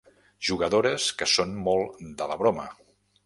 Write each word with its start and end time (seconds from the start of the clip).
Jugadores 0.47 1.09
que 1.19 1.27
són 1.33 1.53
molt 1.69 2.01
de 2.23 2.31
la 2.33 2.39
broma. 2.43 2.69